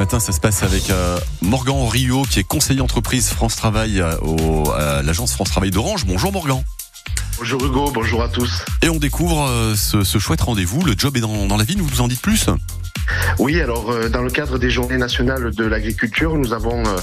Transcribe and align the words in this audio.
matin, 0.00 0.18
ça 0.18 0.32
se 0.32 0.40
passe 0.40 0.62
avec 0.62 0.88
euh, 0.88 1.20
Morgan 1.42 1.86
Rio, 1.86 2.22
qui 2.22 2.40
est 2.40 2.44
conseiller 2.44 2.80
entreprise 2.80 3.28
France 3.28 3.54
Travail 3.54 4.00
euh, 4.00 4.16
au, 4.22 4.70
à 4.70 5.02
l'agence 5.02 5.34
France 5.34 5.50
Travail 5.50 5.70
d'Orange. 5.70 6.06
Bonjour 6.06 6.32
Morgan. 6.32 6.62
Bonjour 7.40 7.64
Hugo, 7.64 7.90
bonjour 7.90 8.22
à 8.22 8.28
tous. 8.28 8.62
Et 8.82 8.90
on 8.90 8.98
découvre 8.98 9.46
euh, 9.48 9.74
ce, 9.74 10.04
ce 10.04 10.18
chouette 10.18 10.42
rendez-vous. 10.42 10.84
Le 10.84 10.92
job 10.96 11.16
est 11.16 11.20
dans, 11.20 11.46
dans 11.46 11.56
la 11.56 11.64
ville, 11.64 11.80
vous 11.80 11.88
nous 11.90 12.00
en 12.02 12.06
dites 12.08 12.20
plus? 12.20 12.46
Oui, 13.38 13.58
alors 13.60 13.90
euh, 13.90 14.10
dans 14.10 14.20
le 14.20 14.30
cadre 14.30 14.58
des 14.58 14.68
Journées 14.68 14.98
nationales 14.98 15.50
de 15.54 15.64
l'agriculture, 15.64 16.36
nous 16.36 16.52
avons 16.52 16.84
euh, 16.86 16.96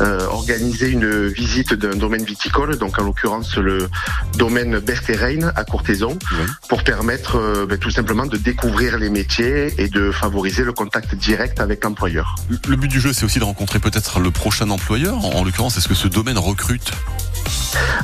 euh, 0.00 0.26
organisé 0.26 0.90
une 0.90 1.28
visite 1.28 1.74
d'un 1.74 1.94
domaine 1.96 2.24
viticole, 2.24 2.76
donc 2.76 2.98
en 2.98 3.04
l'occurrence 3.04 3.56
le 3.56 3.88
domaine 4.36 4.80
Berthérein 4.80 5.52
à 5.54 5.62
Courtaison, 5.64 6.18
Oui. 6.32 6.44
pour 6.68 6.82
permettre 6.82 7.64
ben, 7.68 7.78
tout 7.78 7.90
simplement 7.90 8.26
de 8.26 8.36
découvrir 8.36 8.98
les 8.98 9.10
métiers 9.10 9.72
et 9.78 9.88
de 9.88 10.10
favoriser 10.10 10.64
le 10.64 10.72
contact 10.72 11.14
direct 11.14 11.60
avec 11.60 11.84
l'employeur. 11.84 12.34
Le- 12.48 12.58
Le 12.68 12.76
but 12.76 12.88
du 12.88 13.00
jeu, 13.00 13.12
c'est 13.12 13.24
aussi 13.24 13.38
de 13.38 13.44
rencontrer 13.44 13.78
peut-être 13.78 14.18
le 14.18 14.32
prochain 14.32 14.68
employeur. 14.70 15.24
En, 15.24 15.34
en 15.36 15.44
l'occurrence, 15.44 15.76
est-ce 15.76 15.86
que 15.88 15.94
ce 15.94 16.08
domaine 16.08 16.38
recrute? 16.38 16.90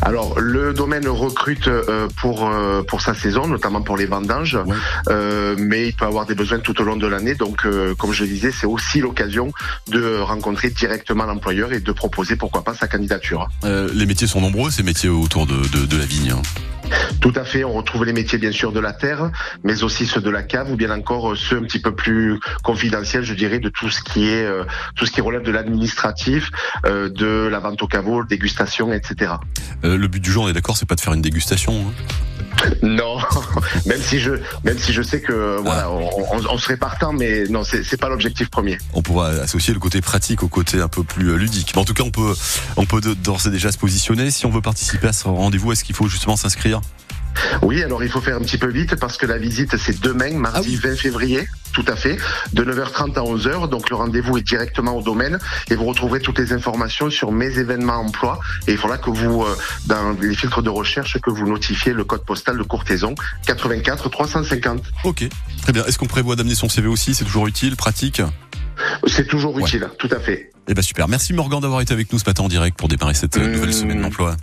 Alors 0.03 0.39
le 0.41 0.73
domaine 0.73 1.07
recrute 1.09 1.69
euh, 1.69 2.09
pour 2.21 2.49
euh, 2.49 2.83
pour 2.83 3.01
sa 3.01 3.15
saison, 3.15 3.47
notamment 3.47 3.83
pour 3.83 3.97
les 3.97 4.07
vendanges, 4.07 4.55
Ouais. 4.67 4.77
euh, 5.09 5.55
mais 5.59 5.89
il 5.89 5.95
peut 5.95 6.05
avoir 6.07 6.27
des 6.27 6.35
besoins 6.35 6.59
tout 6.59 6.81
au 6.81 6.85
long 6.85 6.97
de 6.97 7.07
l'année. 7.07 7.35
Donc, 7.35 7.65
euh, 7.65 7.95
comme 7.95 8.13
je 8.13 8.25
le 8.25 8.29
disais, 8.31 8.51
c'est 8.53 8.67
aussi 8.67 9.01
l'occasion 9.01 9.53
de 9.89 10.19
rencontrer 10.21 10.71
directement 10.71 11.25
l'employeur 11.25 11.73
et 11.73 11.81
de 11.81 11.93
proposer 11.93 12.37
pourquoi 12.37 12.63
pas 12.65 12.75
sa 12.75 12.87
candidature. 12.89 13.49
Euh, 13.65 13.89
Les 13.95 14.07
métiers 14.07 14.27
sont 14.27 14.41
nombreux, 14.41 14.71
ces 14.71 14.83
métiers 14.83 15.09
autour 15.09 15.47
de, 15.47 15.57
de, 15.69 15.87
de 15.87 15.97
la 15.97 16.05
vigne. 16.05 16.33
hein. 16.33 16.43
Tout 17.21 17.33
à 17.37 17.45
fait, 17.45 17.65
on 17.65 17.73
retrouve 17.73 18.05
les 18.05 18.13
métiers 18.13 18.39
bien 18.39 18.53
sûr 18.53 18.73
de 18.73 18.81
la 18.81 18.93
terre, 18.93 19.31
mais 19.65 19.83
aussi 19.83 20.07
ceux 20.07 20.21
de 20.21 20.31
la 20.31 20.43
cave 20.43 20.71
ou 20.71 20.77
bien 20.77 20.91
encore 20.91 21.33
euh, 21.33 21.37
ceux 21.37 21.59
un 21.59 21.63
petit 21.63 21.81
peu 21.81 21.95
plus 21.95 22.39
confidentiels, 22.63 23.25
je 23.25 23.35
dirais, 23.35 23.59
de 23.59 23.69
tout 23.69 23.91
ce 23.91 24.03
qui 24.03 24.29
est 24.29 24.45
euh, 24.45 24.65
tout 24.97 25.07
ce 25.07 25.13
qui 25.13 25.21
relève 25.21 25.43
de 25.43 25.51
l'administratif, 25.51 26.51
euh, 26.87 27.09
de 27.09 27.49
la 27.49 27.59
vente 27.59 27.83
au 27.83 27.87
caveau, 27.87 28.25
dégustation, 28.25 28.93
etc. 28.93 29.33
Le 29.83 30.07
but 30.07 30.21
du 30.21 30.33
jeu, 30.33 30.39
on 30.41 30.49
est 30.49 30.53
d'accord, 30.53 30.77
c'est 30.77 30.89
pas 30.89 30.95
de 30.95 31.01
faire 31.01 31.13
une 31.13 31.23
dégustation. 31.23 31.73
hein. 31.73 32.30
Non, 32.83 33.19
même 33.87 34.01
si 34.01 34.21
je 34.21 34.33
même 34.65 34.79
si 34.79 34.93
je 34.93 35.03
sais 35.03 35.21
que 35.21 35.57
Ah. 35.59 35.63
voilà, 35.63 35.91
on, 35.91 36.09
on- 36.37 36.47
on 36.55 36.59
serait 36.59 36.77
partant, 36.77 37.13
mais 37.13 37.45
non, 37.49 37.65
c'est 37.65 37.85
c'est 37.85 37.97
pas 37.97 38.09
l'objectif 38.09 38.49
premier. 38.51 38.79
On 38.95 39.03
pourra 39.03 39.29
associer 39.29 39.73
le 39.75 39.81
côté 39.81 40.01
pratique 40.01 40.43
au 40.43 40.49
côté 40.49 40.81
un 40.81 40.89
peu 40.89 41.03
plus 41.03 41.31
euh, 41.31 41.37
ludique. 41.37 41.73
Mais 41.75 41.81
en 41.81 41.85
tout 41.85 41.95
cas, 41.95 42.03
on 42.05 42.11
peut, 42.11 42.35
on 42.77 42.87
peut 42.87 43.01
d'ores 43.01 43.47
et 43.47 43.51
déjà 43.51 43.71
se 43.73 43.79
positionner. 43.79 44.31
Si 44.31 44.47
on 44.47 44.51
veut 44.51 44.61
participer 44.63 45.09
à 45.09 45.13
ce 45.13 45.29
rendez-vous, 45.29 45.73
est-ce 45.73 45.85
qu'il 45.85 45.95
faut 45.95 46.09
justement 46.09 46.37
s'inscrire? 46.37 46.81
Oui, 47.63 47.83
alors 47.83 48.03
il 48.03 48.11
faut 48.11 48.21
faire 48.21 48.37
un 48.37 48.41
petit 48.41 48.59
peu 48.59 48.69
vite 48.69 48.97
parce 48.97 49.17
que 49.17 49.27
la 49.27 49.39
visite 49.39 49.77
c'est 49.77 50.01
demain, 50.01 50.33
mardi 50.35 50.79
Ah 50.83 50.89
20 50.89 50.97
février, 50.97 51.49
tout 51.73 51.85
à 51.89 51.97
fait, 51.97 52.17
de 52.53 52.65
9h30 52.65 53.15
à 53.19 53.23
11h. 53.23 53.69
Donc 53.69 53.91
le 53.91 53.97
rendez-vous 53.97 54.39
est 54.39 54.43
directement 54.43 54.97
au 54.97 55.03
domaine 55.03 55.39
et 55.71 55.75
vous 55.75 55.85
retrouverez 55.85 56.21
toutes 56.21 56.39
les 56.39 56.53
informations 56.53 57.11
sur 57.11 57.33
mes 57.33 57.59
événements 57.59 57.95
emploi. 58.01 58.41
Et 58.67 58.73
il 58.73 58.79
faudra 58.79 58.99
que 58.99 59.11
vous, 59.11 59.43
euh, 59.43 59.57
dans 59.87 60.17
les 60.21 60.35
filtres 60.35 60.63
de 60.63 60.71
recherche, 60.71 61.19
que 61.21 61.31
vous 61.31 61.47
notifiez 61.49 61.93
le 61.93 62.05
code 62.05 62.25
postal 62.25 62.59
de 62.59 62.63
Courtaison 62.63 63.15
84 63.47 64.09
350. 64.11 64.83
Ok, 65.05 65.29
très 65.63 65.73
bien. 65.73 65.85
Est-ce 65.87 65.99
qu'on 65.99 66.07
prévoit 66.07 66.37
d'amener 66.37 66.55
son 66.55 66.69
CV 66.69 66.89
aussi? 66.89 67.15
C'est 67.15 67.25
toujours 67.25 67.47
utile, 67.47 67.77
pratique? 67.77 68.23
C'est 69.07 69.27
toujours 69.27 69.55
Ouais. 69.55 69.63
utile, 69.63 69.89
tout 69.99 70.09
à 70.11 70.19
fait. 70.21 70.51
Eh 70.69 70.75
ben 70.75 70.83
super. 70.83 71.09
Merci 71.09 71.33
Morgan 71.35 71.61
d'avoir 71.61 71.81
été 71.81 71.93
avec 71.93 72.13
nous 72.13 72.19
ce 72.19 72.25
matin 72.25 72.45
en 72.45 72.49
direct 72.49 72.79
pour 72.79 72.89
démarrer 72.89 73.15
cette 73.15 73.37
euh, 73.37 73.47
Mmh. 73.49 73.53
nouvelle 73.53 73.75
semaine 73.75 74.03
d'emploi. 74.03 74.37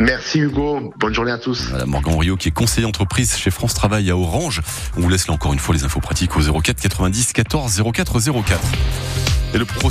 Merci 0.00 0.38
Hugo, 0.38 0.94
bonne 0.96 1.12
journée 1.12 1.30
à 1.30 1.36
tous. 1.36 1.74
Morgan 1.86 2.18
Rio 2.18 2.34
qui 2.34 2.48
est 2.48 2.52
conseiller 2.52 2.86
entreprise 2.86 3.36
chez 3.36 3.50
France 3.50 3.74
Travail 3.74 4.10
à 4.10 4.16
Orange. 4.16 4.62
On 4.96 5.00
vous 5.02 5.10
laisse 5.10 5.28
là 5.28 5.34
encore 5.34 5.52
une 5.52 5.58
fois 5.58 5.74
les 5.74 5.84
infos 5.84 6.00
pratiques 6.00 6.38
au 6.38 6.40
04 6.40 6.80
90 6.80 7.34
14 7.34 7.82
04 7.92 8.18
04. 8.18 8.60
Et 9.52 9.58
le 9.58 9.66
procès 9.66 9.88